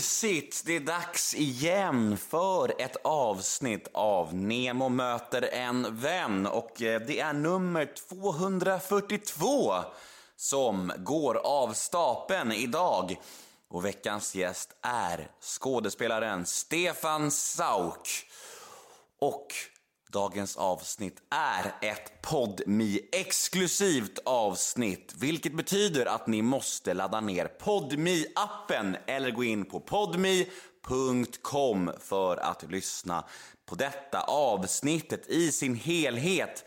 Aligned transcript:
mysigt! 0.00 0.62
Det 0.66 0.76
är 0.76 0.80
dags 0.80 1.34
igen 1.34 2.16
för 2.16 2.74
ett 2.78 2.96
avsnitt 3.04 3.88
av 3.92 4.34
Nemo 4.34 4.88
möter 4.88 5.42
en 5.42 6.00
vän 6.00 6.46
och 6.46 6.82
eh, 6.82 7.00
det 7.00 7.20
är 7.20 7.32
nummer 7.32 7.92
242 8.08 9.74
som 10.36 10.92
går 10.98 11.34
av 11.34 11.72
stapeln 11.72 12.52
idag. 12.52 13.20
Och 13.68 13.84
veckans 13.84 14.34
gäst 14.34 14.70
är 14.82 15.30
skådespelaren 15.40 16.46
Stefan 16.46 17.30
Sauk. 17.30 18.30
Och 19.18 19.46
Dagens 20.12 20.56
avsnitt 20.56 21.22
är 21.30 21.88
ett 21.90 22.22
podmi 22.22 23.00
exklusivt 23.12 24.18
avsnitt, 24.24 25.14
vilket 25.18 25.56
betyder 25.56 26.06
att 26.06 26.26
ni 26.26 26.42
måste 26.42 26.94
ladda 26.94 27.20
ner 27.20 27.46
podmi 27.46 28.26
appen 28.34 28.96
eller 29.06 29.30
gå 29.30 29.44
in 29.44 29.64
på 29.64 29.80
podmi.com 29.80 31.12
för 32.00 32.36
att 32.36 32.62
lyssna 32.70 33.24
på 33.66 33.74
detta 33.74 34.20
avsnittet 34.20 35.28
i 35.28 35.52
sin 35.52 35.74
helhet. 35.74 36.64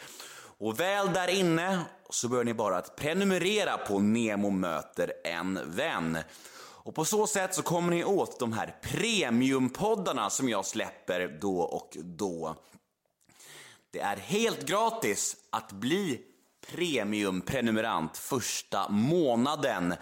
Och 0.58 0.80
väl 0.80 1.14
där 1.14 1.28
inne 1.28 1.80
så 2.10 2.28
bör 2.28 2.44
ni 2.44 2.54
bara 2.54 2.78
att 2.78 2.96
prenumerera 2.96 3.78
på 3.78 4.00
Nemo 4.00 4.50
möter 4.50 5.14
en 5.24 5.60
vän. 5.66 6.18
Och 6.84 6.96
på 6.96 7.06
så 7.06 7.28
sätt 7.28 7.56
så 7.56 7.62
kommer 7.62 7.92
ni 7.92 8.04
åt 8.04 8.40
de 8.40 8.54
här 8.54 8.76
premiumpoddarna 8.82 10.30
som 10.30 10.50
jag 10.50 10.66
släpper 10.66 11.38
då 11.42 11.60
och 11.60 11.98
då. 12.04 12.56
Det 13.94 14.00
är 14.00 14.18
helt 14.18 14.66
gratis 14.66 15.36
att 15.50 15.72
bli 15.72 16.22
premiumprenumerant 16.72 18.18
första 18.18 18.90
månaden. 18.90 19.96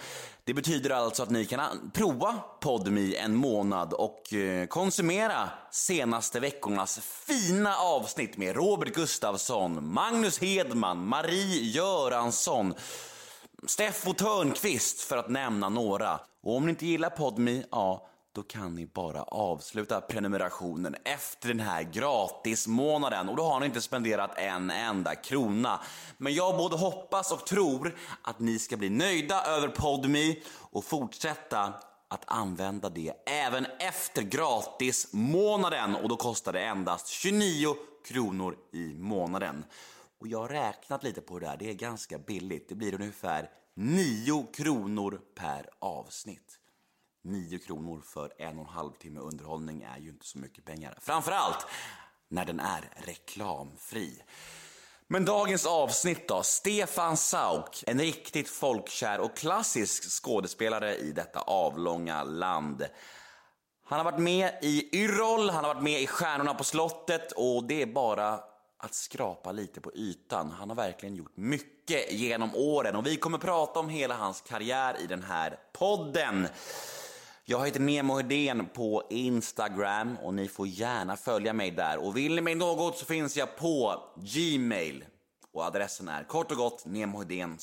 Det 0.44 0.54
betyder 0.54 0.90
alltså 0.90 1.24
att 1.24 1.30
ni 1.30 1.46
kan 1.46 1.92
prova 1.94 2.34
Podmi 2.62 3.16
en 3.16 3.36
månad 3.36 3.94
och 3.94 4.34
eh, 4.34 4.68
konsumera 4.68 5.50
senaste 5.72 6.40
veckornas 6.40 7.00
fina 7.00 7.76
avsnitt 7.76 8.38
med 8.38 8.56
Robert 8.56 8.94
Gustafsson, 8.94 9.94
Magnus 9.94 10.40
Hedman, 10.40 11.08
Marie 11.08 11.62
Göransson, 11.62 12.74
Steffo 13.68 14.14
Törnqvist 14.14 15.02
för 15.02 15.18
att 15.18 15.30
nämna 15.30 15.70
några. 15.70 16.20
Och 16.44 16.56
om 16.56 16.66
ni 16.66 16.70
inte 16.70 16.86
gillar 16.86 17.10
Podmi, 17.10 17.66
ja, 17.72 18.08
då 18.34 18.44
kan 18.44 18.76
ni 18.76 18.88
bara 18.88 19.24
avsluta 19.24 20.02
prenumerationen 20.02 20.96
efter 21.04 21.48
den 21.48 21.60
här 21.60 21.84
gratismånaden 21.84 23.30
och 23.30 23.36
då 23.36 23.44
har 23.44 23.60
ni 23.60 23.66
inte 23.66 23.82
spenderat 23.82 24.38
en 24.38 24.70
enda 24.70 25.16
krona. 25.16 25.80
Men 26.18 26.34
jag 26.34 26.58
både 26.58 26.76
hoppas 26.76 27.32
och 27.32 27.46
tror 27.46 27.96
att 28.22 28.40
ni 28.40 28.60
ska 28.60 28.78
bli 28.78 28.90
nöjda 28.90 29.44
över 29.44 29.68
Podmi 29.68 30.44
och 30.60 30.84
fortsätta 30.84 31.74
att 32.08 32.24
använda 32.26 32.90
det 32.90 33.14
även 33.26 33.66
efter 33.80 34.22
gratismånaden 34.22 35.96
och 35.96 36.10
då 36.10 36.16
kostar 36.18 36.54
det 36.54 36.62
endast 36.62 37.08
29 37.08 37.76
kronor 38.06 38.58
i 38.72 38.94
månaden. 38.94 39.66
Och 40.20 40.28
jag 40.28 40.40
har 40.40 40.50
räknat 40.50 41.04
lite 41.04 41.22
på 41.22 41.40
det 41.40 41.46
där, 41.46 41.58
det 41.58 41.70
är 41.70 41.74
ganska 41.74 42.18
billigt. 42.18 42.70
Det 42.70 42.76
blir 42.76 42.94
ungefär 42.94 43.50
9 43.76 44.46
kronor 44.54 45.22
per 45.36 45.70
avsnitt. 45.80 46.61
9 47.24 47.60
kronor 47.60 48.02
för 48.06 48.34
en 48.38 48.60
och 48.60 48.68
en 48.68 48.74
halv 48.74 48.92
timme 48.92 49.20
underhållning 49.20 49.82
är 49.82 49.98
ju 50.00 50.10
inte 50.10 50.26
så 50.26 50.40
mycket 50.40 50.66
pengar. 50.66 50.98
Framförallt 51.02 51.66
när 52.28 52.46
den 52.46 52.60
är 52.60 52.90
reklamfri. 52.96 54.22
Men 55.08 55.26
dagens 55.26 55.66
avsnitt 55.66 56.28
då? 56.28 56.44
Stefan 56.44 57.18
Sauk, 57.18 57.84
en 57.88 58.00
riktigt 58.00 58.50
folkkär 58.50 59.20
och 59.20 59.38
klassisk 59.38 60.24
skådespelare 60.24 60.96
i 60.96 61.12
detta 61.12 61.40
avlånga 61.40 62.24
land. 62.24 62.86
Han 63.86 64.00
har 64.00 64.12
varit 64.12 64.20
med 64.20 64.52
i 64.62 64.98
Yrrol, 64.98 65.50
han 65.50 65.64
har 65.64 65.74
varit 65.74 65.84
med 65.84 66.02
i 66.02 66.08
Stjärnorna 66.08 66.54
på 66.54 66.64
slottet 66.64 67.32
och 67.32 67.64
det 67.64 67.82
är 67.82 67.86
bara 67.86 68.40
att 68.78 68.94
skrapa 68.94 69.52
lite 69.52 69.82
på 69.82 69.92
ytan. 69.96 70.52
Han 70.52 70.70
har 70.70 70.76
verkligen 70.76 71.16
gjort 71.16 71.38
mycket 71.38 72.12
genom 72.14 72.56
åren 72.56 72.96
och 72.96 73.06
vi 73.06 73.18
kommer 73.18 73.38
prata 73.38 73.80
om 73.80 73.90
hela 73.90 74.16
hans 74.16 74.42
karriär 74.42 74.96
i 75.04 75.08
den 75.08 75.24
här 75.24 75.60
podden. 75.74 76.48
Jag 77.46 77.66
heter 77.66 77.80
Nemo 77.80 78.18
Hedén 78.18 78.70
på 78.74 79.04
Instagram 79.10 80.18
och 80.24 80.34
ni 80.34 80.48
får 80.48 80.68
gärna 80.68 81.18
följa 81.18 81.54
mig 81.54 81.72
där. 81.72 81.98
Och 81.98 82.18
vill 82.18 82.36
ni 82.36 82.42
mig 82.42 82.56
något 82.56 82.98
så 82.98 83.06
finns 83.06 83.38
jag 83.38 83.58
på 83.58 84.04
Gmail. 84.16 85.06
Och 85.52 85.64
adressen 85.64 86.08
är 86.08 86.24
kort 86.24 86.52
och 86.52 86.58
gott 86.58 86.86
nemohedén 86.86 87.58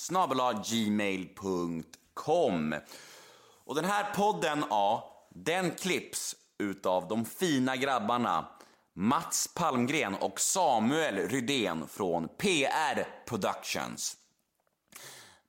gmail.com. 0.71 2.75
Och 3.65 3.75
den 3.75 3.85
här 3.85 4.15
podden, 4.15 4.65
ja, 4.71 5.15
den 5.35 5.71
klipps 5.71 6.37
utav 6.59 7.09
de 7.09 7.25
fina 7.25 7.77
grabbarna 7.77 8.49
Mats 8.95 9.55
Palmgren 9.55 10.15
och 10.15 10.41
Samuel 10.41 11.29
Rydén 11.29 11.89
från 11.89 12.29
PR 12.29 13.07
Productions. 13.27 14.17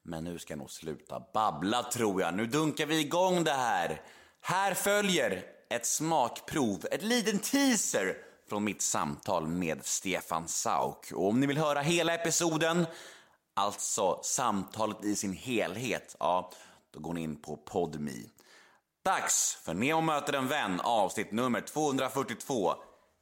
Men 0.03 0.23
nu 0.23 0.39
ska 0.39 0.51
jag 0.51 0.59
nog 0.59 0.71
sluta 0.71 1.23
babbla 1.33 1.83
tror 1.83 2.21
jag. 2.21 2.33
Nu 2.33 2.45
dunkar 2.45 2.85
vi 2.85 2.99
igång 2.99 3.43
det 3.43 3.51
här. 3.51 4.01
Här 4.41 4.73
följer 4.73 5.43
ett 5.69 5.85
smakprov, 5.85 6.85
ett 6.91 7.03
liten 7.03 7.39
teaser 7.39 8.17
från 8.49 8.63
mitt 8.63 8.81
samtal 8.81 9.47
med 9.47 9.85
Stefan 9.85 10.47
Sauk. 10.47 11.11
Och 11.11 11.27
om 11.27 11.39
ni 11.39 11.47
vill 11.47 11.57
höra 11.57 11.81
hela 11.81 12.13
episoden, 12.13 12.85
alltså 13.55 14.19
samtalet 14.23 15.05
i 15.05 15.15
sin 15.15 15.33
helhet, 15.33 16.15
ja, 16.19 16.51
då 16.93 16.99
går 16.99 17.13
ni 17.13 17.21
in 17.21 17.41
på 17.41 17.57
Podmi. 17.57 18.29
Dags 19.05 19.57
för 19.63 19.73
Neo 19.73 20.01
möter 20.01 20.33
en 20.33 20.47
vän, 20.47 20.81
avsnitt 20.81 21.31
nummer 21.31 21.61
242. 21.61 22.73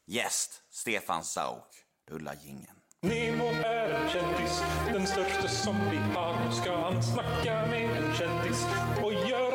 Gäst 0.08 0.62
Stefan 0.72 1.24
Sauk. 1.24 1.64
Rulla 2.10 2.34
jingeln. 2.34 2.78
Nemo 3.02 3.46
är 3.46 3.90
en 3.90 4.10
kändis, 4.10 4.62
den 4.94 5.08
största 5.08 5.48
som 5.48 5.76
vi 5.92 5.98
har. 5.98 6.46
Nu 6.46 6.52
ska 6.52 6.76
han 6.76 7.04
snacka 7.04 7.66
med 7.66 7.98
en 7.98 8.16
kändis 8.16 8.66
och 9.04 9.14
göra 9.14 9.47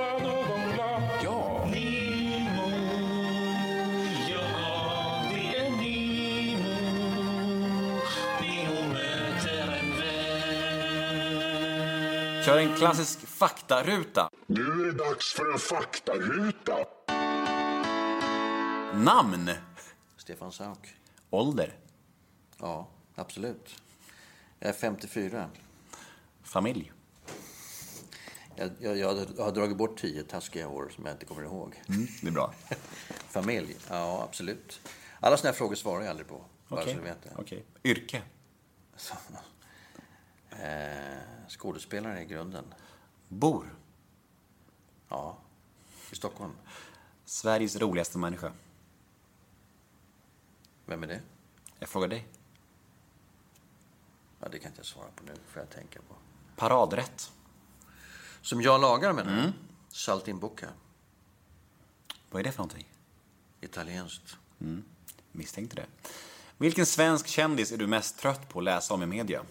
Kör 12.47 12.59
en 12.59 12.77
klassisk 12.77 13.27
faktaruta. 13.27 14.31
Nu 14.47 14.63
är 14.63 14.87
det 14.87 14.93
dags 14.93 15.33
för 15.33 15.53
en 15.53 15.59
faktaruta. 15.59 16.77
Namn. 18.95 19.51
Stefan 20.17 20.53
Sauk. 20.53 20.95
Ålder. 21.31 21.79
Ja, 22.59 22.89
absolut. 23.15 23.83
Jag 24.59 24.69
är 24.69 24.73
54. 24.73 25.51
Familj. 26.43 26.93
Jag, 28.57 28.71
jag, 28.81 28.99
jag 28.99 29.09
har 29.39 29.53
dragit 29.53 29.77
bort 29.77 30.01
tio 30.01 30.23
taskiga 30.23 30.69
år 30.69 30.89
som 30.95 31.07
jag 31.07 31.15
inte 31.15 31.27
kommer 31.27 31.43
ihåg. 31.43 31.83
Mm, 31.89 32.07
det 32.23 32.29
är 32.29 32.33
bra. 32.33 32.55
Familj? 33.29 33.77
Ja, 33.89 34.23
absolut. 34.29 34.81
Alla 35.21 35.37
såna 35.37 35.51
här 35.51 35.57
frågor 35.57 35.75
svarar 35.75 36.01
jag 36.01 36.11
aldrig 36.11 36.29
på. 36.29 36.45
Okej. 36.69 36.99
det. 37.05 37.31
Okej. 37.37 37.65
Yrke. 37.85 38.23
Eh, 40.61 41.49
skådespelare 41.49 42.23
i 42.23 42.25
grunden. 42.25 42.75
Bor. 43.29 43.75
Ja, 45.09 45.39
i 46.11 46.15
Stockholm. 46.17 46.53
Sveriges 47.25 47.77
roligaste 47.77 48.19
människa. 48.19 48.53
Vem 50.87 51.03
är 51.03 51.07
det? 51.07 51.21
Jag 51.79 51.89
frågar 51.89 52.09
dig. 52.09 52.29
Ja, 54.41 54.49
det 54.49 54.59
kan 54.59 54.69
inte 54.71 54.79
jag 54.79 54.87
svara 54.87 55.09
på 55.17 55.25
nu, 55.25 55.35
får 55.47 55.63
jag 55.63 55.71
tänka 55.71 56.01
på. 56.09 56.15
Paradrätt. 56.57 57.33
Som 58.41 58.63
jag 58.63 58.81
lagar 58.81 59.13
menar 59.13 59.33
Mm. 59.33 59.45
du? 59.45 59.53
Saltimbocca. 59.89 60.69
Vad 62.31 62.41
är 62.41 62.45
det 62.45 62.53
för 62.53 62.59
någonting? 62.59 62.89
Italienskt. 63.61 64.37
Misstänkte 65.33 65.77
det. 65.77 65.87
Vilken 66.59 66.87
svensk 66.87 67.27
kändis 67.27 67.73
är 67.73 67.77
du 67.77 67.87
mest 67.87 68.19
trött 68.19 68.49
på 68.49 68.59
att 68.59 68.65
läsa 68.65 68.95
om 68.95 69.03
i 69.03 69.07
media? 69.07 69.43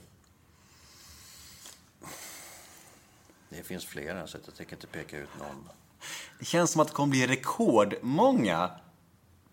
Det 3.55 3.63
finns 3.63 3.85
flera, 3.85 4.27
så 4.27 4.37
att 4.37 4.43
jag 4.47 4.55
tänker 4.55 4.75
inte 4.75 4.87
peka 4.87 5.17
ut 5.17 5.29
någon. 5.39 5.69
Det 6.39 6.45
känns 6.45 6.71
som 6.71 6.81
att 6.81 6.87
det 6.87 6.93
kommer 6.93 7.11
bli 7.11 7.27
rekordmånga 7.27 8.71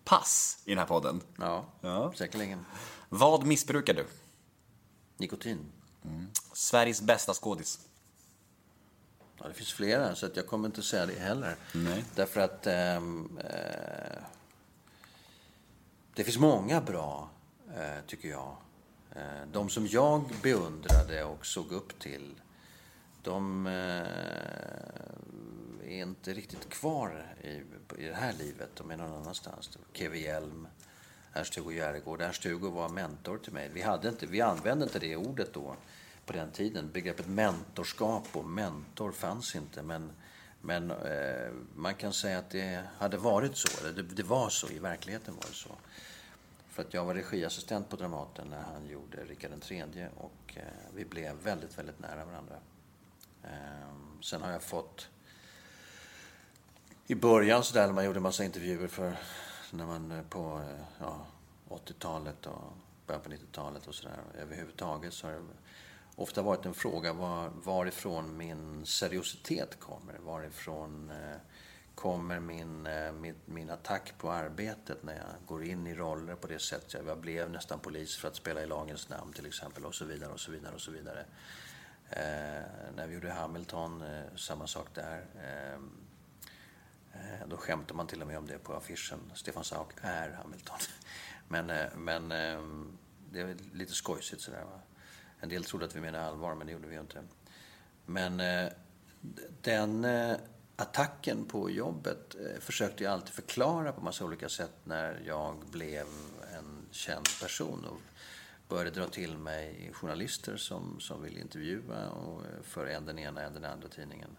pass 0.03 0.61
i 0.65 0.69
den 0.69 0.79
här 0.79 0.85
podden. 0.85 1.21
Ja, 1.37 1.65
Ja. 1.81 2.13
säkerligen. 2.15 2.65
Vad 3.09 3.45
missbrukar 3.45 3.93
du? 3.93 4.05
Nikotin. 5.17 5.71
Sveriges 6.53 7.01
bästa 7.01 7.33
skådis? 7.33 7.79
Ja, 9.37 9.47
det 9.47 9.53
finns 9.53 9.73
flera, 9.73 10.15
så 10.15 10.25
att 10.25 10.35
jag 10.35 10.47
kommer 10.47 10.65
inte 10.65 10.83
säga 10.83 11.05
det 11.05 11.19
heller. 11.19 11.55
Nej. 11.73 12.05
Därför 12.15 12.41
att 12.41 12.67
eh, 12.67 13.01
det 16.15 16.23
finns 16.23 16.37
många 16.37 16.81
bra, 16.81 17.29
eh, 17.75 18.05
tycker 18.07 18.29
jag. 18.29 18.55
Eh, 19.15 19.47
de 19.51 19.69
som 19.69 19.87
jag 19.87 20.23
beundrade 20.43 21.23
och 21.23 21.45
såg 21.45 21.71
upp 21.71 21.99
till, 21.99 22.35
de 23.23 23.67
eh, 23.67 23.73
är 25.91 26.01
inte 26.01 26.33
riktigt 26.33 26.69
kvar 26.69 27.35
i, 27.41 27.47
i 28.03 28.05
det 28.05 28.15
här 28.15 28.33
livet. 28.33 28.69
De 28.75 28.91
är 28.91 28.97
någon 28.97 29.13
annanstans. 29.13 29.77
Keve 29.93 30.17
Hjelm, 30.17 30.67
Ernst-Hugo 31.33 31.71
Järegård. 31.71 32.21
Ernst-Hugo 32.21 32.69
var 32.69 32.89
mentor 32.89 33.37
till 33.37 33.53
mig. 33.53 33.69
Vi, 33.73 33.81
hade 33.81 34.09
inte, 34.09 34.25
vi 34.25 34.41
använde 34.41 34.83
inte 34.85 34.99
det 34.99 35.15
ordet 35.15 35.53
då 35.53 35.75
på 36.25 36.33
den 36.33 36.51
tiden. 36.51 36.91
Begreppet 36.91 37.27
mentorskap 37.27 38.27
och 38.31 38.45
mentor 38.45 39.11
fanns 39.11 39.55
inte. 39.55 39.81
Men, 39.81 40.11
men 40.61 40.91
eh, 40.91 41.51
man 41.75 41.95
kan 41.95 42.13
säga 42.13 42.39
att 42.39 42.49
det 42.49 42.83
hade 42.97 43.17
varit 43.17 43.57
så. 43.57 43.81
Eller 43.81 43.93
det, 43.93 44.15
det 44.15 44.23
var 44.23 44.49
så. 44.49 44.69
I 44.69 44.79
verkligheten 44.79 45.35
var 45.35 45.45
det 45.49 45.55
så. 45.55 45.69
För 46.69 46.81
att 46.81 46.93
jag 46.93 47.05
var 47.05 47.13
regiassistent 47.13 47.89
på 47.89 47.95
Dramaten 47.95 48.47
när 48.47 48.61
han 48.61 48.87
gjorde 48.87 49.17
Rikard 49.23 49.51
III 49.71 50.07
och 50.17 50.53
eh, 50.55 50.63
vi 50.95 51.05
blev 51.05 51.35
väldigt, 51.35 51.77
väldigt 51.77 51.99
nära 51.99 52.25
varandra. 52.25 52.55
Ehm, 53.43 54.21
sen 54.21 54.41
har 54.41 54.51
jag 54.51 54.63
fått 54.63 55.09
i 57.07 57.15
början 57.15 57.63
så 57.63 57.73
där 57.73 57.87
när 57.87 57.93
man 57.93 58.05
gjorde 58.05 58.19
en 58.19 58.23
massa 58.23 58.43
intervjuer 58.43 58.87
för 58.87 59.15
när 59.71 59.85
man 59.85 60.11
eh, 60.11 60.21
på 60.23 60.61
eh, 60.69 60.85
ja, 60.99 61.25
80-talet 61.69 62.45
och 62.45 62.73
början 63.07 63.21
på 63.21 63.29
90-talet 63.29 63.87
och 63.87 63.95
sådär 63.95 64.17
överhuvudtaget 64.41 65.13
så 65.13 65.27
har 65.27 65.33
det 65.33 65.41
ofta 66.15 66.41
varit 66.41 66.65
en 66.65 66.73
fråga 66.73 67.13
var, 67.13 67.49
varifrån 67.63 68.37
min 68.37 68.85
seriositet 68.85 69.79
kommer. 69.79 70.17
Varifrån 70.19 71.11
eh, 71.11 71.37
kommer 71.95 72.39
min, 72.39 72.87
min, 73.21 73.35
min 73.45 73.69
attack 73.69 74.13
på 74.17 74.31
arbetet 74.31 75.03
när 75.03 75.15
jag 75.15 75.47
går 75.47 75.63
in 75.63 75.87
i 75.87 75.95
roller 75.95 76.35
på 76.35 76.47
det 76.47 76.59
sättet. 76.59 77.01
Jag 77.07 77.19
blev 77.19 77.51
nästan 77.51 77.79
polis 77.79 78.17
för 78.17 78.27
att 78.27 78.35
spela 78.35 78.61
i 78.61 78.65
lagens 78.65 79.09
namn 79.09 79.33
till 79.33 79.45
exempel 79.45 79.85
och 79.85 79.95
så 79.95 80.05
vidare 80.05 80.31
och 80.31 80.39
så 80.39 80.51
vidare 80.51 80.75
och 80.75 80.81
så 80.81 80.91
vidare. 80.91 81.25
Eh, 82.11 82.63
när 82.95 83.07
vi 83.07 83.13
gjorde 83.13 83.31
Hamilton, 83.31 84.01
eh, 84.01 84.35
samma 84.35 84.67
sak 84.67 84.87
där. 84.93 85.25
Eh, 85.35 85.73
eh 87.13 87.47
då 87.47 87.57
skämtade 87.57 87.93
man 87.93 88.07
till 88.07 88.21
och 88.21 88.27
med 88.27 88.37
om 88.37 88.47
det 88.47 88.57
på 88.57 88.73
affischen. 88.73 89.31
Stefan 89.35 89.63
Sauk 89.63 89.91
är 90.01 90.31
Hamilton. 90.31 90.77
Men, 91.47 91.69
eh, 91.69 91.95
men 91.95 92.31
eh, 92.31 92.61
det 93.31 93.41
är 93.41 93.55
lite 93.73 93.93
skojsigt 93.93 94.41
sådär. 94.41 94.63
Va? 94.63 94.79
En 95.39 95.49
del 95.49 95.63
trodde 95.63 95.85
att 95.85 95.95
vi 95.95 96.01
menade 96.01 96.25
allvar, 96.25 96.55
men 96.55 96.67
det 96.67 96.73
gjorde 96.73 96.87
vi 96.87 96.95
ju 96.95 97.01
inte. 97.01 97.23
Men 98.05 98.39
eh, 98.39 98.69
den 99.61 100.05
eh, 100.05 100.37
attacken 100.75 101.45
på 101.45 101.69
jobbet 101.69 102.35
försökte 102.59 103.03
jag 103.03 103.13
alltid 103.13 103.33
förklara 103.33 103.91
på 103.91 104.01
massa 104.01 104.25
olika 104.25 104.49
sätt 104.49 104.73
när 104.83 105.21
jag 105.25 105.55
blev 105.71 106.05
en 106.57 106.85
känd 106.91 107.27
person 107.41 107.85
och 107.85 108.01
började 108.69 108.91
dra 108.91 109.07
till 109.07 109.37
mig 109.37 109.91
journalister 109.93 110.57
som, 110.57 110.99
som 110.99 111.21
ville 111.21 111.39
intervjua 111.39 112.09
och 112.09 112.45
eh, 112.45 112.61
för 112.61 112.85
en 112.85 113.05
den 113.05 113.19
ena, 113.19 113.41
en 113.41 113.53
den 113.53 113.65
andra 113.65 113.87
tidningen. 113.87 114.37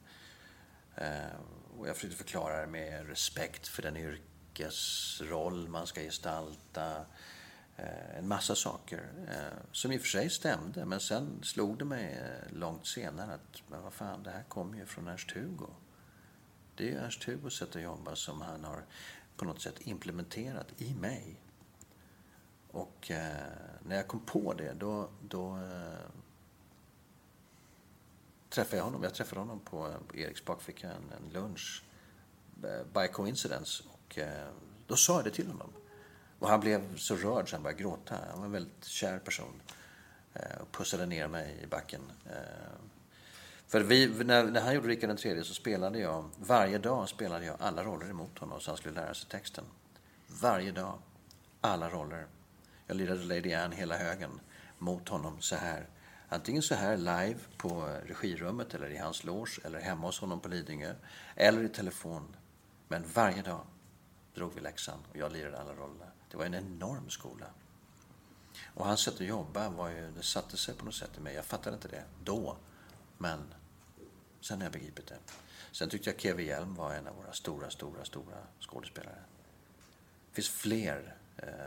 Eh, 0.94 1.37
och 1.79 1.88
jag 1.88 1.97
försökte 1.97 2.17
förklara 2.17 2.61
det 2.61 2.67
med 2.67 3.09
respekt 3.09 3.69
för 3.69 3.82
den 3.82 3.97
yrkesroll 3.97 5.69
man 5.69 5.87
ska 5.87 6.00
gestalta. 6.00 7.06
Eh, 7.77 8.19
en 8.19 8.29
massa 8.29 8.55
saker 8.55 9.12
som 9.73 9.93
i 9.93 9.97
och 9.97 10.00
för 10.00 10.09
sig 10.09 10.31
stämde. 10.31 10.85
Men 10.85 11.00
sen 11.00 11.43
slog 11.43 11.79
det 11.79 11.85
mig 11.85 12.23
långt 12.50 12.87
senare 12.87 13.35
att 13.35 13.62
men 13.69 13.83
vad 13.83 13.93
fan, 13.93 14.23
det 14.23 14.31
här 14.31 14.43
kommer 14.43 14.79
ju 14.79 14.87
från 14.87 15.09
Ernst-Hugo. 15.09 15.71
Det 16.75 16.85
är 16.85 16.88
ju 16.88 16.99
Ernst-Hugos 16.99 17.50
sätt 17.59 17.76
att 17.76 17.83
jobba 17.83 18.17
som 18.17 18.41
han 18.41 18.65
har 18.65 18.85
på 19.37 19.44
något 19.44 19.62
sätt 19.62 19.75
implementerat 19.81 20.67
i 20.76 20.94
mig. 20.94 21.41
Och 22.73 23.11
eh, 23.11 23.47
när 23.83 23.97
jag 23.97 24.09
kom 24.09 24.21
på 24.21 24.55
det, 24.55 24.73
då, 24.73 25.09
då 25.29 25.57
eh, 25.57 26.11
träffade 28.49 28.77
jag 28.77 28.85
honom. 28.85 29.03
Jag 29.03 29.15
träffade 29.15 29.41
honom 29.41 29.61
på, 29.61 29.95
på 30.09 30.17
Eriks 30.17 30.45
bakficka 30.45 30.91
en, 30.91 31.13
en 31.17 31.33
lunch. 31.33 31.85
By 32.95 33.09
coincidence. 33.13 33.83
Och 33.93 34.19
eh, 34.19 34.49
då 34.87 34.97
sa 34.97 35.15
jag 35.15 35.25
det 35.25 35.31
till 35.31 35.47
honom. 35.47 35.73
Och 36.39 36.49
han 36.49 36.61
blev 36.61 36.97
så 36.97 37.17
rörd 37.17 37.51
så 37.51 37.57
han 37.57 37.63
började 37.63 37.83
gråta. 37.83 38.17
Han 38.31 38.39
var 38.39 38.47
en 38.47 38.53
väldigt 38.53 38.85
kär 38.85 39.19
person. 39.19 39.63
Eh, 40.35 40.61
och 40.61 40.73
pussade 40.73 41.07
ner 41.07 41.29
mig 41.29 41.61
i 41.63 41.67
backen. 41.67 42.01
För 43.67 43.81
vi, 43.81 44.25
när, 44.25 44.45
när 44.45 44.61
han 44.61 44.75
gjorde 44.75 44.89
Rikard 44.89 45.27
III 45.27 45.45
så 45.45 45.55
spelade 45.55 45.99
jag, 45.99 46.31
varje 46.37 46.79
dag 46.79 47.09
spelade 47.09 47.45
jag 47.45 47.57
alla 47.61 47.85
roller 47.85 48.11
emot 48.11 48.39
honom 48.39 48.61
så 48.61 48.71
han 48.71 48.79
skulle 48.79 48.95
lära 48.95 49.15
sig 49.15 49.29
texten. 49.29 49.65
Varje 50.27 50.73
dag. 50.73 50.99
Alla 51.61 51.91
roller. 51.91 52.27
Jag 52.91 52.97
lirade 52.97 53.25
Lady 53.25 53.53
Anne 53.53 53.77
hela 53.77 53.97
högen 53.97 54.41
mot 54.79 55.09
honom 55.09 55.41
så 55.41 55.57
här. 55.57 55.89
Antingen 56.29 56.63
så 56.63 56.75
här 56.75 56.97
live 56.97 57.39
på 57.57 57.99
regirummet 58.07 58.75
eller 58.75 58.91
i 58.91 58.97
hans 58.97 59.25
loge 59.25 59.61
eller 59.65 59.81
hemma 59.81 60.07
hos 60.07 60.21
honom 60.21 60.41
på 60.41 60.49
Lidingö. 60.49 60.95
Eller 61.37 61.65
i 61.65 61.69
telefon. 61.69 62.37
Men 62.89 63.05
varje 63.15 63.43
dag 63.43 63.61
drog 64.35 64.55
vi 64.55 64.61
läxan 64.61 64.99
och 65.11 65.17
jag 65.17 65.33
lirade 65.33 65.61
alla 65.61 65.75
roller. 65.75 66.11
Det 66.31 66.37
var 66.37 66.45
en 66.45 66.55
enorm 66.55 67.11
skola. 67.11 67.47
Och 68.75 68.87
hans 68.87 69.01
sätt 69.01 69.15
att 69.15 69.21
jobba 69.21 69.69
var 69.69 69.89
ju, 69.89 70.11
det 70.11 70.23
satte 70.23 70.57
sig 70.57 70.75
på 70.75 70.85
något 70.85 70.95
sätt 70.95 71.11
i 71.17 71.21
mig. 71.21 71.35
Jag 71.35 71.45
fattade 71.45 71.77
inte 71.77 71.89
det 71.89 72.05
då. 72.25 72.57
Men 73.19 73.55
sen 74.41 74.59
har 74.59 74.65
jag 74.65 74.73
begripit 74.73 75.07
det. 75.07 75.19
Sen 75.73 75.89
tyckte 75.89 76.11
jag 76.11 76.21
Keve 76.21 76.43
Hjelm 76.43 76.75
var 76.75 76.95
en 76.95 77.07
av 77.07 77.17
våra 77.17 77.33
stora, 77.33 77.71
stora, 77.71 78.05
stora 78.05 78.37
skådespelare. 78.61 79.23
Det 80.29 80.35
finns 80.35 80.49
fler, 80.49 81.17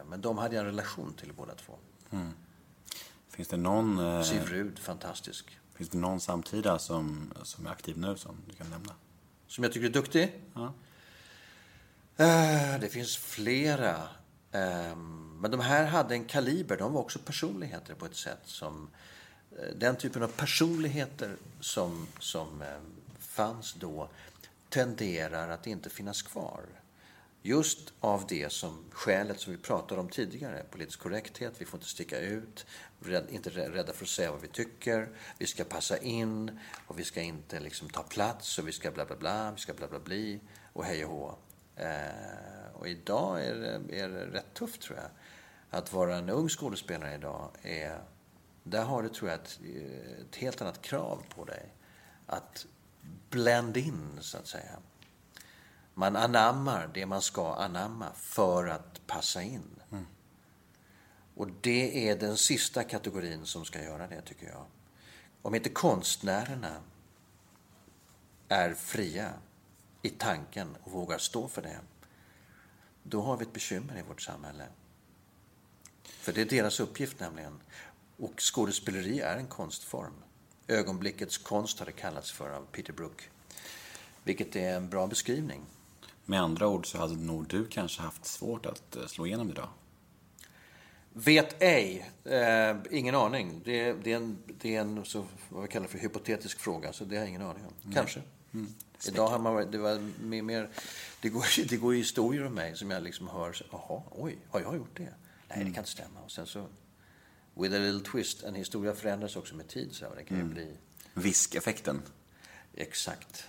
men 0.05 0.21
de 0.21 0.37
hade 0.37 0.55
jag 0.55 0.61
en 0.61 0.65
relation 0.65 1.13
till 1.13 1.33
båda 1.33 1.55
två. 1.55 1.73
Mm. 2.11 2.33
Finns 3.29 3.47
det 3.47 3.57
någon... 3.57 3.99
Eh, 3.99 4.23
Siv 4.23 4.45
Rud, 4.45 4.79
fantastisk. 4.79 5.59
Finns 5.73 5.89
det 5.89 5.97
någon 5.97 6.19
samtida 6.19 6.79
som, 6.79 7.33
som 7.43 7.65
är 7.65 7.71
aktiv 7.71 7.97
nu 7.97 8.17
som 8.17 8.35
du 8.47 8.55
kan 8.55 8.69
nämna? 8.69 8.93
Som 9.47 9.63
jag 9.63 9.73
tycker 9.73 9.87
är 9.87 9.91
duktig? 9.91 10.41
Ja. 10.53 10.73
Eh, 12.17 12.79
det 12.79 12.89
finns 12.91 13.17
flera. 13.17 13.95
Eh, 14.51 14.95
men 15.39 15.51
de 15.51 15.59
här 15.59 15.85
hade 15.85 16.15
en 16.15 16.25
kaliber. 16.25 16.77
De 16.77 16.93
var 16.93 17.01
också 17.01 17.19
personligheter 17.19 17.95
på 17.95 18.05
ett 18.05 18.15
sätt 18.15 18.41
som... 18.43 18.89
Eh, 19.51 19.75
den 19.75 19.95
typen 19.95 20.23
av 20.23 20.27
personligheter 20.27 21.35
som, 21.59 22.07
som 22.19 22.61
eh, 22.61 22.67
fanns 23.19 23.73
då 23.73 24.09
tenderar 24.69 25.49
att 25.49 25.67
inte 25.67 25.89
finnas 25.89 26.21
kvar. 26.21 26.61
Just 27.45 27.93
av 27.99 28.25
det 28.27 28.51
som 28.51 28.77
skälet 28.91 29.39
som 29.39 29.51
vi 29.51 29.57
pratade 29.57 30.01
om 30.01 30.09
tidigare, 30.09 30.63
politisk 30.71 30.99
korrekthet, 30.99 31.53
vi 31.57 31.65
får 31.65 31.77
inte 31.77 31.89
sticka 31.89 32.19
ut, 32.19 32.65
inte 33.29 33.49
rädda 33.49 33.93
för 33.93 34.05
att 34.05 34.09
säga 34.09 34.31
vad 34.31 34.41
vi 34.41 34.47
tycker, 34.47 35.09
vi 35.37 35.47
ska 35.47 35.63
passa 35.63 35.97
in 35.97 36.59
och 36.87 36.99
vi 36.99 37.03
ska 37.03 37.21
inte 37.21 37.59
liksom 37.59 37.89
ta 37.89 38.03
plats 38.03 38.59
och 38.59 38.67
vi 38.67 38.71
ska 38.71 38.91
bla 38.91 39.05
bla 39.05 39.15
bla, 39.15 39.51
vi 39.51 39.59
ska 39.59 39.73
bla 39.73 39.87
bla 39.87 39.99
bli 39.99 40.39
och 40.73 40.85
hej 40.85 41.05
och 41.05 41.11
hå. 41.11 41.35
Eh, 41.75 42.73
och 42.73 42.87
idag 42.87 43.45
är 43.45 43.55
det, 43.55 43.99
är 43.99 44.09
det 44.09 44.25
rätt 44.25 44.53
tufft 44.53 44.81
tror 44.81 44.97
jag. 44.97 45.09
Att 45.79 45.93
vara 45.93 46.15
en 46.15 46.29
ung 46.29 46.49
skådespelare 46.49 47.15
idag 47.15 47.49
är, 47.61 48.01
där 48.63 48.83
har 48.83 49.03
du 49.03 49.09
tror 49.09 49.29
jag 49.29 49.39
ett, 49.39 49.59
ett 50.29 50.35
helt 50.35 50.61
annat 50.61 50.81
krav 50.81 51.23
på 51.35 51.45
dig. 51.45 51.73
Att 52.25 52.65
blend 53.29 53.77
in 53.77 54.17
så 54.21 54.37
att 54.37 54.47
säga. 54.47 54.79
Man 55.93 56.15
anammar 56.15 56.89
det 56.93 57.05
man 57.05 57.21
ska 57.21 57.55
anamma 57.55 58.13
för 58.13 58.67
att 58.67 59.07
passa 59.07 59.41
in. 59.41 59.81
Mm. 59.91 60.05
Och 61.35 61.49
det 61.61 62.09
är 62.09 62.15
den 62.15 62.37
sista 62.37 62.83
kategorin 62.83 63.45
som 63.45 63.65
ska 63.65 63.83
göra 63.83 64.07
det, 64.07 64.21
tycker 64.21 64.47
jag. 64.47 64.65
Om 65.41 65.55
inte 65.55 65.69
konstnärerna 65.69 66.81
är 68.47 68.73
fria 68.73 69.33
i 70.01 70.09
tanken 70.09 70.75
och 70.83 70.91
vågar 70.91 71.17
stå 71.17 71.47
för 71.47 71.61
det, 71.61 71.79
då 73.03 73.21
har 73.21 73.37
vi 73.37 73.45
ett 73.45 73.53
bekymmer 73.53 73.99
i 73.99 74.01
vårt 74.01 74.21
samhälle. 74.21 74.67
För 76.03 76.33
det 76.33 76.41
är 76.41 76.45
deras 76.45 76.79
uppgift 76.79 77.19
nämligen. 77.19 77.59
Och 78.17 78.33
skådespeleri 78.41 79.19
är 79.19 79.37
en 79.37 79.47
konstform. 79.47 80.13
Ögonblickets 80.67 81.37
konst 81.37 81.79
har 81.79 81.85
det 81.85 81.91
kallats 81.91 82.31
för 82.31 82.49
av 82.49 82.65
Peter 82.71 82.93
Brook. 82.93 83.29
Vilket 84.23 84.55
är 84.55 84.75
en 84.75 84.89
bra 84.89 85.07
beskrivning. 85.07 85.61
Med 86.25 86.41
andra 86.41 86.67
ord 86.67 86.91
så 86.91 86.97
hade 86.97 87.15
nog 87.15 87.47
du 87.47 87.67
kanske 87.67 88.01
haft 88.01 88.25
svårt 88.25 88.65
att 88.65 88.95
eh, 88.95 89.05
slå 89.05 89.25
igenom 89.25 89.49
idag. 89.49 89.69
Vet 91.13 91.61
ej. 91.61 92.11
Eh, 92.23 92.77
ingen 92.91 93.15
aning. 93.15 93.61
Det, 93.65 93.93
det, 93.93 94.11
är 94.11 94.15
en, 94.15 94.37
det 94.61 94.75
är 94.75 94.81
en 94.81 95.05
så, 95.05 95.25
vad 95.49 95.61
vi 95.61 95.67
kallar 95.67 95.87
för 95.87 95.97
hypotetisk 95.97 96.59
fråga, 96.59 96.93
så 96.93 97.05
det 97.05 97.15
har 97.15 97.21
jag 97.21 97.29
ingen 97.29 97.41
aning 97.41 97.65
om. 97.65 97.73
Mm. 97.83 97.93
Kanske. 97.93 98.21
Mm. 98.53 98.73
Idag 99.07 99.27
har 99.27 99.39
man 99.39 99.71
det 99.71 99.77
var 99.77 100.09
mer, 100.21 100.41
mer 100.41 100.69
det, 101.21 101.29
går, 101.29 101.45
det 101.69 101.77
går 101.77 101.93
historier 101.93 102.45
om 102.45 102.53
mig 102.53 102.75
som 102.75 102.91
jag 102.91 103.03
liksom 103.03 103.27
hör, 103.27 103.55
jaha, 103.71 104.01
oj, 104.11 104.37
har 104.49 104.61
jag 104.61 104.75
gjort 104.75 104.97
det? 104.97 105.03
Nej, 105.03 105.13
mm. 105.49 105.67
det 105.67 105.73
kan 105.73 105.81
inte 105.81 105.91
stämma. 105.91 106.19
Och 106.25 106.31
sen 106.31 106.47
så, 106.47 106.67
with 107.53 107.75
a 107.75 107.79
little 107.79 108.11
twist, 108.11 108.43
en 108.43 108.55
historia 108.55 108.95
förändras 108.95 109.35
också 109.35 109.55
med 109.55 109.67
tid, 109.67 109.89
så 109.93 110.15
det 110.15 110.23
kan 110.23 110.37
ju 110.37 110.43
mm. 110.43 110.53
bli... 110.53 110.77
Viskeffekten. 111.13 112.01
Exakt. 112.73 113.45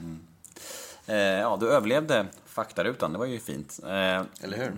Eh, 1.07 1.17
ja, 1.17 1.57
du 1.61 1.71
överlevde 1.71 2.27
faktarutan. 2.47 3.13
Det 3.13 3.19
var 3.19 3.27
ju 3.27 3.39
fint. 3.41 3.81
Eh, 3.83 4.23
Eller 4.41 4.57
hur? 4.57 4.73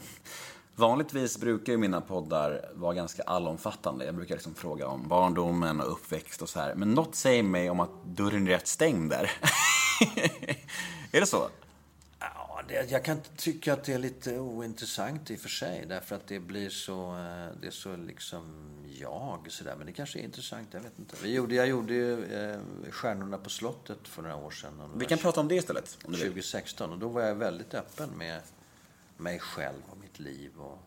Vanligtvis 0.75 1.39
brukar 1.39 1.73
ju 1.73 1.79
mina 1.79 2.01
poddar 2.01 2.71
vara 2.75 2.95
ganska 2.95 3.23
allomfattande. 3.23 4.05
Jag 4.05 4.15
brukar 4.15 4.35
liksom 4.35 4.55
fråga 4.55 4.89
om 4.89 5.09
barndomen 5.09 5.81
och 5.81 5.93
uppväxt 5.93 6.43
och 6.43 6.49
så 6.49 6.61
här. 6.61 6.75
Men 6.75 6.91
något 6.91 7.15
säger 7.15 7.43
mig 7.43 7.71
om 7.71 7.81
att 7.81 8.05
dörren 8.05 8.47
är 8.47 8.51
rätt 8.51 8.67
stängd 8.69 9.11
där. 9.11 9.31
är 11.13 11.21
det 11.21 11.27
så? 11.27 11.49
Det, 12.69 12.91
jag 12.91 13.05
kan 13.05 13.21
tycka 13.37 13.73
att 13.73 13.85
det 13.85 13.93
är 13.93 13.99
lite 13.99 14.39
ointressant 14.39 15.31
i 15.31 15.37
och 15.37 15.41
för 15.41 15.49
sig. 15.49 15.87
Därför 15.89 16.17
att 16.17 16.27
det 16.27 16.41
blir 16.41 16.71
så, 16.71 17.11
eh, 17.11 17.61
det 17.61 17.67
är 17.67 17.71
så 17.71 17.97
liksom 17.97 18.67
jag 19.01 19.47
sådär. 19.49 19.75
Men 19.77 19.87
det 19.87 19.93
kanske 19.93 20.19
är 20.19 20.23
intressant, 20.23 20.69
jag 20.71 20.81
vet 20.81 20.99
inte. 20.99 21.17
Vi 21.23 21.35
gjorde, 21.35 21.55
jag 21.55 21.69
gjorde 21.69 21.95
ju 21.95 22.25
eh, 22.25 22.59
Stjärnorna 22.91 23.39
på 23.39 23.51
slottet 23.51 24.09
för 24.09 24.23
några 24.23 24.37
år 24.37 24.51
sedan. 24.51 24.91
Vi 24.97 25.05
kan 25.05 25.19
prata 25.19 25.41
om 25.41 25.49
det 25.49 25.55
istället. 25.55 25.99
Om 26.05 26.13
du 26.13 26.19
vill. 26.19 26.29
2016. 26.29 26.93
Och 26.93 26.99
då 26.99 27.09
var 27.09 27.23
jag 27.23 27.35
väldigt 27.35 27.75
öppen 27.75 28.11
med 28.11 28.41
mig 29.17 29.39
själv 29.39 29.83
och 29.91 29.99
mitt 29.99 30.19
liv 30.19 30.51
och, 30.59 30.79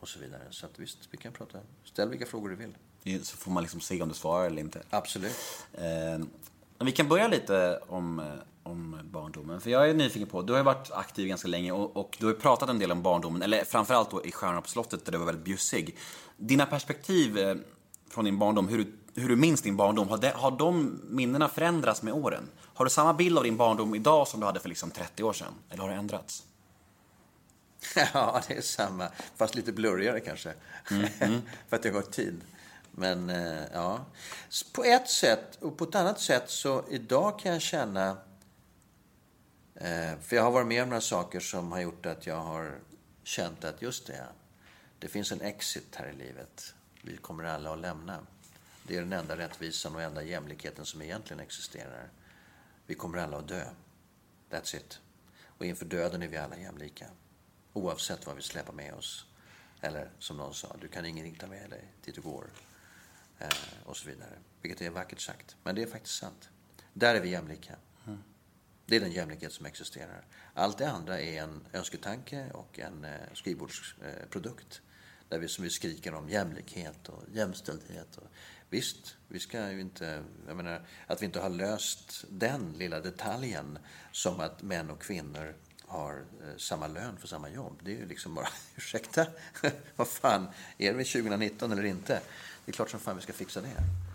och 0.00 0.08
så 0.08 0.18
vidare. 0.18 0.42
Så 0.50 0.66
att 0.66 0.78
visst, 0.78 0.98
vi 1.10 1.18
kan 1.18 1.32
prata. 1.32 1.58
Ställ 1.84 2.08
vilka 2.08 2.26
frågor 2.26 2.48
du 2.48 2.56
vill. 2.56 3.24
Så 3.24 3.36
får 3.36 3.50
man 3.50 3.62
liksom 3.62 3.80
se 3.80 4.02
om 4.02 4.08
du 4.08 4.14
svarar 4.14 4.46
eller 4.46 4.62
inte. 4.62 4.82
Absolut. 4.90 5.36
Eh, 5.72 6.18
vi 6.78 6.92
kan 6.92 7.08
börja 7.08 7.28
lite 7.28 7.80
om, 7.86 8.18
eh, 8.18 8.26
om 8.26 8.40
barndomen. 9.36 9.60
För 9.60 9.70
jag 9.70 9.90
är 9.90 9.94
nyfiken 9.94 10.28
på, 10.28 10.42
du 10.42 10.52
har 10.52 10.60
ju 10.60 10.64
varit 10.64 10.90
aktiv 10.92 11.28
ganska 11.28 11.48
länge 11.48 11.72
och, 11.72 11.96
och 11.96 12.16
du 12.18 12.26
har 12.26 12.32
ju 12.32 12.38
pratat 12.38 12.68
en 12.68 12.78
del 12.78 12.92
om 12.92 13.02
barndomen, 13.02 13.42
eller 13.42 13.64
framförallt 13.64 14.10
då 14.10 14.24
i 14.24 14.32
Stjärnorna 14.32 14.60
på 14.60 14.68
slottet 14.68 15.04
där 15.04 15.12
du 15.12 15.18
var 15.18 15.26
väldigt 15.26 15.44
bjussig. 15.44 15.96
Dina 16.36 16.66
perspektiv 16.66 17.38
eh, 17.38 17.56
från 18.10 18.24
din 18.24 18.38
barndom, 18.38 18.68
hur 18.68 18.78
du, 18.78 19.20
hur 19.20 19.28
du 19.28 19.36
minns 19.36 19.62
din 19.62 19.76
barndom, 19.76 20.08
har, 20.08 20.18
de, 20.18 20.28
har 20.28 20.50
de 20.50 21.00
minnena 21.04 21.48
förändrats 21.48 22.02
med 22.02 22.14
åren? 22.14 22.48
Har 22.74 22.84
du 22.84 22.90
samma 22.90 23.14
bild 23.14 23.38
av 23.38 23.44
din 23.44 23.56
barndom 23.56 23.94
idag 23.94 24.28
som 24.28 24.40
du 24.40 24.46
hade 24.46 24.60
för 24.60 24.68
liksom 24.68 24.90
30 24.90 25.22
år 25.22 25.32
sedan? 25.32 25.54
Eller 25.70 25.82
har 25.82 25.90
det 25.90 25.96
ändrats? 25.96 26.42
Ja, 28.14 28.42
det 28.48 28.54
är 28.54 28.62
samma. 28.62 29.08
Fast 29.36 29.54
lite 29.54 29.72
blurrigare 29.72 30.20
kanske. 30.20 30.54
För 31.68 31.76
att 31.76 31.82
det 31.82 31.88
har 31.88 32.00
gått 32.00 32.12
tid. 32.12 32.40
Men 32.90 33.30
eh, 33.30 33.62
ja, 33.72 34.00
på 34.72 34.84
ett 34.84 35.08
sätt 35.08 35.58
och 35.60 35.76
på 35.76 35.84
ett 35.84 35.94
annat 35.94 36.20
sätt 36.20 36.44
så 36.46 36.84
idag 36.90 37.38
kan 37.38 37.52
jag 37.52 37.62
känna... 37.62 38.16
Eh, 39.76 40.18
för 40.18 40.36
jag 40.36 40.42
har 40.42 40.50
varit 40.50 40.66
med 40.66 40.82
om 40.82 40.88
några 40.88 41.00
saker 41.00 41.40
som 41.40 41.72
har 41.72 41.80
gjort 41.80 42.06
att 42.06 42.26
jag 42.26 42.40
har 42.40 42.78
känt 43.22 43.64
att 43.64 43.82
just 43.82 44.06
det, 44.06 44.26
det 44.98 45.08
finns 45.08 45.32
en 45.32 45.40
exit 45.40 45.94
här 45.94 46.08
i 46.08 46.12
livet. 46.12 46.74
Vi 47.02 47.16
kommer 47.16 47.44
alla 47.44 47.72
att 47.72 47.78
lämna. 47.78 48.26
Det 48.82 48.96
är 48.96 49.00
den 49.00 49.12
enda 49.12 49.36
rättvisan 49.36 49.94
och 49.94 50.02
enda 50.02 50.22
jämlikheten 50.22 50.84
som 50.84 51.02
egentligen 51.02 51.40
existerar. 51.40 52.10
Vi 52.86 52.94
kommer 52.94 53.18
alla 53.18 53.38
att 53.38 53.48
dö. 53.48 53.64
That's 54.50 54.76
it. 54.76 55.00
Och 55.44 55.66
inför 55.66 55.84
döden 55.84 56.22
är 56.22 56.28
vi 56.28 56.36
alla 56.36 56.58
jämlika. 56.58 57.06
Oavsett 57.72 58.26
vad 58.26 58.36
vi 58.36 58.42
släpar 58.42 58.72
med 58.72 58.94
oss. 58.94 59.26
Eller 59.80 60.10
som 60.18 60.36
någon 60.36 60.54
sa, 60.54 60.76
du 60.80 60.88
kan 60.88 61.06
ingenting 61.06 61.34
ta 61.34 61.46
med 61.46 61.70
dig 61.70 61.92
dit 62.04 62.14
du 62.14 62.20
går. 62.20 62.46
Eh, 63.38 63.48
och 63.84 63.96
så 63.96 64.08
vidare. 64.08 64.38
Vilket 64.62 64.80
är 64.82 64.90
vackert 64.90 65.20
sagt. 65.20 65.56
Men 65.62 65.74
det 65.74 65.82
är 65.82 65.86
faktiskt 65.86 66.18
sant. 66.18 66.48
Där 66.92 67.14
är 67.14 67.20
vi 67.20 67.28
jämlika. 67.28 67.76
Mm. 68.06 68.22
Det 68.86 68.96
är 68.96 69.00
den 69.00 69.12
jämlikhet 69.12 69.52
som 69.52 69.66
existerar. 69.66 70.26
Allt 70.54 70.78
det 70.78 70.90
andra 70.90 71.20
är 71.20 71.42
en 71.42 71.60
önsketanke 71.72 72.50
och 72.52 72.78
en 72.78 73.04
eh, 73.04 73.10
skrivbordsprodukt. 73.34 74.80
Eh, 74.80 74.86
där 75.28 75.38
vi 75.38 75.48
som 75.48 75.64
vi 75.64 75.70
skriker 75.70 76.14
om 76.14 76.28
jämlikhet 76.28 77.08
och 77.08 77.22
jämställdhet. 77.32 78.16
Och, 78.16 78.28
visst, 78.70 79.16
vi 79.28 79.38
ska 79.38 79.70
ju 79.70 79.80
inte... 79.80 80.24
Jag 80.46 80.56
menar, 80.56 80.86
att 81.06 81.22
vi 81.22 81.26
inte 81.26 81.40
har 81.40 81.50
löst 81.50 82.24
den 82.30 82.72
lilla 82.72 83.00
detaljen 83.00 83.78
som 84.12 84.40
att 84.40 84.62
män 84.62 84.90
och 84.90 85.02
kvinnor 85.02 85.56
har 85.86 86.14
eh, 86.14 86.56
samma 86.56 86.86
lön 86.86 87.16
för 87.16 87.28
samma 87.28 87.48
jobb. 87.48 87.80
Det 87.84 87.90
är 87.90 87.98
ju 87.98 88.06
liksom 88.06 88.34
bara, 88.34 88.48
ursäkta, 88.76 89.26
vad 89.96 90.08
fan, 90.08 90.48
är 90.78 90.92
vi 90.92 91.04
2019 91.04 91.72
eller 91.72 91.84
inte? 91.84 92.20
Det 92.64 92.70
är 92.70 92.72
klart 92.72 92.90
som 92.90 93.00
fan 93.00 93.16
vi 93.16 93.22
ska 93.22 93.32
fixa 93.32 93.60
det. 93.60 94.05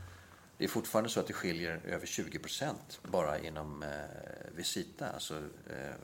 Det 0.62 0.66
är 0.66 0.70
fortfarande 0.70 1.10
så 1.10 1.20
att 1.20 1.28
det 1.28 1.34
skiljer 1.34 1.82
över 1.86 2.06
20 2.06 2.40
procent 2.40 3.00
bara 3.04 3.40
inom 3.40 3.84
eh, 3.84 3.90
Visita, 4.56 5.10
alltså 5.10 5.38
eh, 5.70 5.96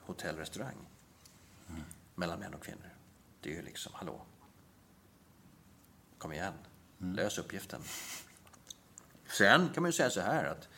hotell 0.00 0.34
och 0.34 0.40
restaurang, 0.40 0.76
mellan 2.14 2.38
män 2.38 2.54
och 2.54 2.62
kvinnor. 2.62 2.90
Det 3.40 3.50
är 3.50 3.54
ju 3.54 3.62
liksom, 3.62 3.92
hallå? 3.94 4.22
Kom 6.18 6.32
igen, 6.32 6.52
lös 6.98 7.38
uppgiften. 7.38 7.80
Sen 9.26 9.68
kan 9.74 9.82
man 9.82 9.88
ju 9.88 9.92
säga 9.92 10.10
så 10.10 10.20
här 10.20 10.44
att, 10.44 10.68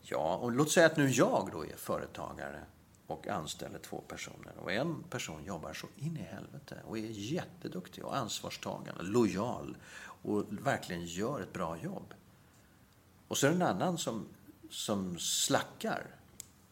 ja, 0.00 0.36
och 0.36 0.52
låt 0.52 0.70
säga 0.70 0.86
att 0.86 0.96
nu 0.96 1.08
jag 1.08 1.48
då 1.52 1.66
är 1.66 1.76
företagare 1.76 2.60
och 3.06 3.28
anställer 3.28 3.78
två 3.78 4.00
personer 4.00 4.52
och 4.58 4.72
en 4.72 5.02
person 5.02 5.44
jobbar 5.44 5.72
så 5.72 5.86
in 5.96 6.16
i 6.16 6.22
helvete 6.22 6.78
och 6.84 6.98
är 6.98 7.10
jätteduktig 7.10 8.04
och 8.04 8.16
ansvarstagande, 8.16 9.02
lojal 9.02 9.76
och 10.22 10.44
verkligen 10.50 11.04
gör 11.04 11.40
ett 11.40 11.52
bra 11.52 11.76
jobb. 11.76 12.14
Och 13.28 13.38
så 13.38 13.46
är 13.46 13.50
det 13.50 13.56
en 13.56 13.62
annan 13.62 13.98
som, 13.98 14.26
som 14.70 15.18
slackar 15.18 16.06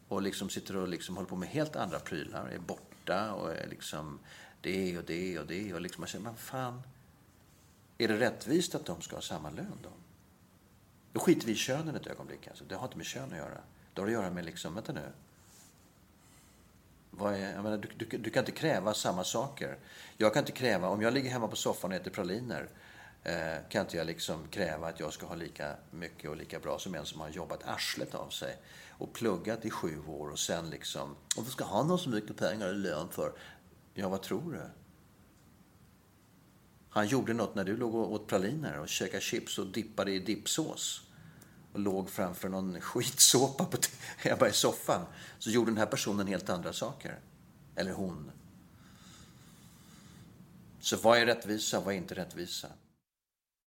och 0.09 0.23
liksom 0.23 0.51
sitter 0.51 0.77
och 0.77 0.89
liksom 0.89 1.17
håller 1.17 1.29
på 1.29 1.37
med 1.37 1.49
helt 1.49 1.77
andra 1.77 1.99
prylar, 1.99 2.49
är 2.49 2.59
borta 2.59 3.33
och 3.33 3.53
är 3.53 3.67
liksom 3.67 4.19
det 4.61 4.99
och 4.99 5.05
det 5.05 5.39
och 5.39 5.47
det 5.47 5.75
och 5.75 5.81
liksom 5.81 6.01
man 6.01 6.09
säger, 6.09 6.25
men 6.25 6.37
fan, 6.37 6.83
är 7.99 8.09
det 8.09 8.21
rättvist 8.21 8.75
att 8.75 8.87
de 8.87 9.01
ska 9.01 9.17
ha 9.17 9.23
samma 9.23 9.51
lön 9.51 9.79
då? 9.83 9.91
Då 11.13 11.21
skiter 11.21 11.47
vi 11.47 11.53
i 11.53 11.57
könen 11.57 11.97
ett 11.97 12.07
ögonblick. 12.07 12.49
Alltså. 12.49 12.65
Det 12.65 12.75
har 12.75 12.85
inte 12.85 12.97
med 12.97 13.07
kön 13.07 13.33
att 13.33 13.39
göra. 13.39 13.59
Det 13.95 14.01
har 14.01 14.07
att 14.07 14.13
göra 14.13 14.31
med 14.31 14.45
liksom, 14.45 14.75
vänta 14.75 14.93
nu. 14.93 15.13
Vad 17.11 17.35
är, 17.35 17.55
jag 17.55 17.63
menar, 17.63 17.79
du, 17.79 17.89
du, 17.97 18.19
du 18.19 18.31
kan 18.31 18.41
inte 18.43 18.53
kräva 18.53 18.95
samma 18.95 19.25
saker. 19.25 19.79
Jag 20.17 20.33
kan 20.35 20.43
inte 20.43 20.53
kräva, 20.53 20.89
om 20.89 21.03
jag 21.03 21.15
ligger 21.15 21.31
hemma 21.31 21.49
på 21.49 21.57
soffan 21.57 21.91
och 21.91 21.97
äter 21.97 22.11
praliner, 22.11 22.69
Eh, 23.25 23.69
kan 23.69 23.81
inte 23.81 23.97
jag 23.97 24.07
liksom 24.07 24.49
kräva 24.49 24.89
att 24.89 25.01
jag 25.01 25.13
ska 25.13 25.27
ha 25.27 25.35
lika 25.35 25.77
mycket 25.91 26.31
och 26.31 26.37
lika 26.37 26.59
bra 26.59 26.79
som 26.79 26.95
en 26.95 27.07
som 27.07 27.21
har 27.21 27.29
jobbat 27.29 27.69
arslet 27.69 28.15
av 28.15 28.29
sig 28.29 28.59
och 28.91 29.13
pluggat 29.13 29.65
i 29.65 29.71
sju 29.71 30.03
år 30.07 30.29
och 30.31 30.39
sen 30.39 30.71
liksom, 30.71 31.17
varför 31.37 31.51
ska 31.51 31.65
han 31.65 31.91
ha 31.91 31.99
så 31.99 32.11
mycket 32.11 32.37
pengar 32.37 32.69
i 32.69 32.75
lön 32.75 33.09
för? 33.09 33.33
Ja, 33.95 34.09
vad 34.09 34.23
tror 34.23 34.53
du? 34.53 34.61
Han 36.89 37.07
gjorde 37.07 37.33
något 37.33 37.55
när 37.55 37.65
du 37.65 37.77
låg 37.77 37.95
och 37.95 38.13
åt 38.13 38.27
praliner 38.27 38.79
och 38.79 38.89
käkade 38.89 39.21
chips 39.21 39.59
och 39.59 39.67
dippade 39.67 40.13
i 40.13 40.19
dippsås 40.19 41.03
och 41.73 41.81
låg 41.81 42.11
framför 42.11 42.49
någon 42.49 42.81
skitsåpa 42.81 43.65
på 43.65 43.79
hemma 44.17 44.49
i 44.49 44.53
soffan. 44.53 45.07
Så 45.39 45.51
gjorde 45.51 45.71
den 45.71 45.79
här 45.79 45.87
personen 45.87 46.27
helt 46.27 46.51
andra 46.51 46.73
saker. 46.73 47.19
Eller 47.75 47.93
hon. 47.93 48.31
Så 50.81 50.97
vad 50.97 51.19
är 51.19 51.27
rättvisa? 51.27 51.81
Vad 51.81 51.95
är 51.95 51.99
inte 51.99 52.15
rättvisa? 52.15 52.69